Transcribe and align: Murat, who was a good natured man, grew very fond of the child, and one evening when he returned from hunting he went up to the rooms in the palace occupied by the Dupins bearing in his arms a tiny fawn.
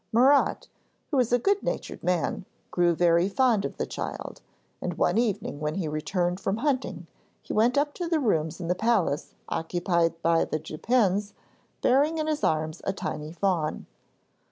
Murat, 0.11 0.67
who 1.11 1.17
was 1.17 1.31
a 1.31 1.37
good 1.37 1.61
natured 1.61 2.03
man, 2.03 2.45
grew 2.71 2.95
very 2.95 3.29
fond 3.29 3.65
of 3.65 3.77
the 3.77 3.85
child, 3.85 4.41
and 4.81 4.97
one 4.97 5.15
evening 5.19 5.59
when 5.59 5.75
he 5.75 5.87
returned 5.87 6.39
from 6.39 6.57
hunting 6.57 7.05
he 7.43 7.53
went 7.53 7.77
up 7.77 7.93
to 7.93 8.07
the 8.07 8.19
rooms 8.19 8.59
in 8.59 8.67
the 8.67 8.73
palace 8.73 9.35
occupied 9.47 10.19
by 10.23 10.43
the 10.43 10.57
Dupins 10.57 11.33
bearing 11.83 12.17
in 12.17 12.25
his 12.25 12.43
arms 12.43 12.81
a 12.83 12.93
tiny 12.93 13.31
fawn. 13.31 13.85